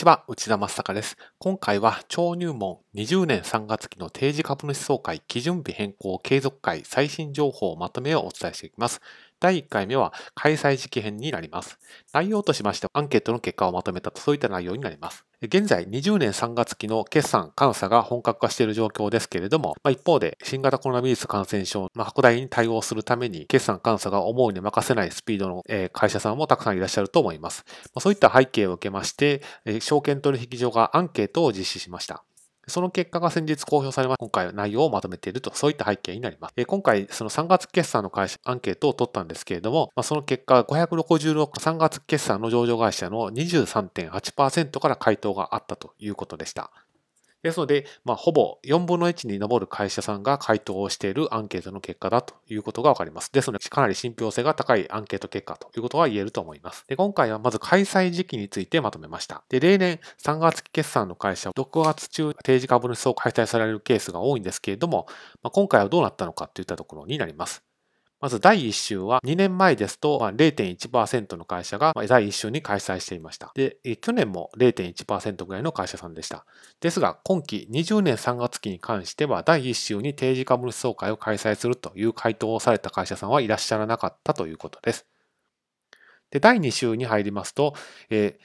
[0.00, 1.18] ちは、内田正孝です。
[1.38, 9.02] 今回は、超入門20年3月期の定時株主総会基準日変更継続会最新情報まとめをお伝えしていきます。
[9.40, 11.78] 第1回目は開催時期編になります。
[12.12, 15.24] 内容としましてはアンケートの結果をまとめたとそういった内容になります。
[15.42, 27.64] 現在20年3月期の決算監査が本格化している状況ですけれども、まあ、一方で新型コロナウイルス感染症の拡大に対応するために決算監査が思うに任せないスピードの会社さんもたくさんいらっしゃると思います。
[27.66, 29.40] まあ、そういった背景を受けまして、
[29.80, 32.22] 証券取引所がアンケートを実施しました。
[32.70, 36.54] その結果が先日公表されました今回は内容をまとめていると、そういった背景になります。
[36.56, 46.70] え今回、その3月決算の会社、アンケートを取ったんですけれども、まあ、その結果、566、3月決算の上場会社の23.8%から回答があったということでした。
[47.42, 53.32] ですので、まあ、ほぼ4分の1に上る会社さんが回答をしているアンケートの結果だということがわかります。
[53.32, 56.84] ですので、かなり信憑性が高いアンケート結果ということが言えると思います。
[56.86, 59.42] で今回はまず開催時期についてまとめました。
[59.48, 65.06] で例年3月期決算の会社は6月中定時株主総開催されるケースが多いんですけれども、
[65.42, 67.69] まあ、今回はどうなったのかといったところになります。
[68.20, 73.50] まず第1週は2年前ですと0.1%の会社が第1週に開催していました。
[73.54, 76.44] で、去年も0.1%ぐらいの会社さんでした。
[76.80, 85.06] ですが、今期20年3月期に関しては第1週に定時株主総会を開催するという回答をされた会社さんはいらっしゃらなかったということです。
[86.30, 87.74] で、第2週に入りますと、
[88.10, 88.38] え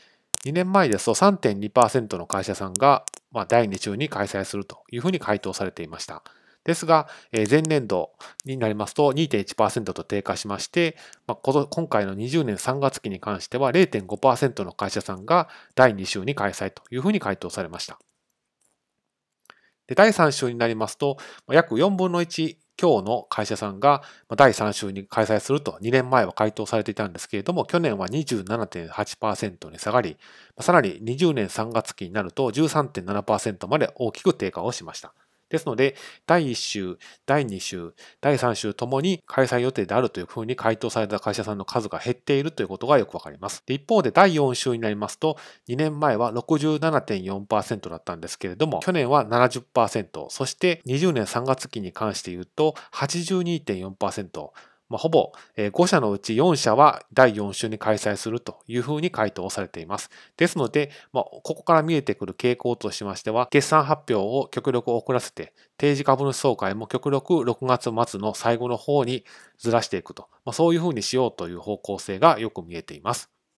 [0.46, 3.04] ー、2年前ですと3.2%の会社さんが、
[3.50, 6.24] 第2週に開催するというふうに回答されていました。
[6.66, 8.12] ですが、前年度
[8.44, 18.00] になりますと2.1%と低下しまして、今回の20年3月期に関しては0.5%の会社さんが第2週に開催というふうに回答されました。
[19.88, 21.18] で第3週になりますと、
[21.52, 24.02] 約4分の1強の会社さんが
[24.36, 30.18] 第3週に開催すると2年前は回答されていたんですけれども、去年は27.8%に下がり、
[30.60, 35.14] さらに20年3月期になると13.7%まで大きく低下をしました。
[35.50, 43.64] ですので、第1週、第2週、第3週ともに開催予定であるというふうに回答された会社さんの数が減っているということがよくわかります。
[43.66, 54.50] で一方で、第4週になりますと、2年前は67.4%だったんですけれども、去年は70%、そして20年3月期に関して言うと82.4%、
[54.90, 60.10] まあ、ほぼ5社のうち4社は第4週に開催するというふうに回答されています。
[60.38, 69.26] ですので、まあ、ここから見えてくる傾向としましては、決算発表を極力遅らせて、定時株主総会も極力6月末の最後の方に
[69.58, 73.35] ずらしていくと、まあ、そういうふうにしようという方向性がよく見えています。